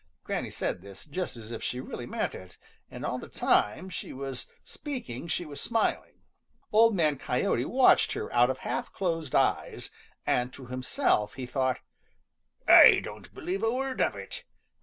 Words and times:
Granny 0.23 0.49
said 0.49 0.81
this 0.81 1.05
just 1.05 1.37
as 1.37 1.51
if 1.51 1.61
she 1.61 1.79
really 1.79 2.07
meant 2.07 2.33
it, 2.33 2.57
and 2.89 3.05
all 3.05 3.19
the 3.19 3.27
time 3.27 3.87
she 3.87 4.11
was 4.11 4.47
speaking 4.63 5.27
she 5.27 5.45
was 5.45 5.61
smiling. 5.61 6.23
Old 6.71 6.95
Man 6.95 7.19
Coyote 7.19 7.65
watched 7.65 8.13
her 8.13 8.33
out 8.33 8.49
of 8.49 8.57
half 8.65 8.91
closed 8.91 9.35
eyes 9.35 9.91
and 10.25 10.51
to 10.53 10.65
himself 10.65 11.35
he 11.35 11.45
thought: 11.45 11.81
"I 12.67 13.01
don't 13.03 13.31
believe 13.31 13.61
a 13.61 13.71
word 13.71 14.01
of 14.01 14.15
it. 14.15 14.43